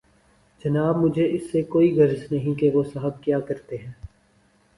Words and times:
جناب 0.65 0.97
مجھے 0.97 1.27
اس 1.31 1.51
سے 1.51 1.61
کوئی 1.63 1.93
غرض 1.99 2.23
نہیں 2.31 2.59
کہ 2.59 2.69
وہ 2.73 2.83
صاحب 2.93 3.23
کیا 3.23 3.39
کرتے 3.39 3.77
ہیں۔ 3.77 3.91